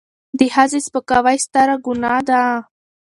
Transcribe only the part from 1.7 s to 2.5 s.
ګناه ده.